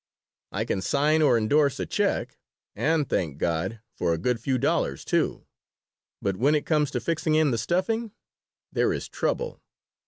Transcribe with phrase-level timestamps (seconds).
[0.51, 2.39] "I can sign or indorse a check,
[2.75, 5.45] and, thank God, for a good few dollars, too
[6.23, 8.11] but when it comes to fixing in the stuffing,
[8.71, 9.61] there is trouble.